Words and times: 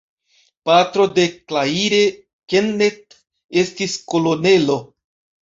Patro 0.69 1.05
de 1.17 1.25
Claire 1.51 1.99
Kenneth 2.53 3.19
estis 3.67 4.01
kolonelo. 4.15 4.81